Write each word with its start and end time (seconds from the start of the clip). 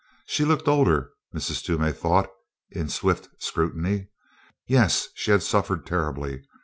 She 0.25 0.45
looked 0.45 0.67
older, 0.67 1.11
Mrs. 1.31 1.63
Toomey 1.63 1.91
thought, 1.91 2.27
in 2.71 2.89
swift 2.89 3.29
scrutiny. 3.37 4.07
Yes, 4.65 5.09
she 5.13 5.29
had 5.29 5.43
suffered 5.43 5.85
terribly. 5.85 6.41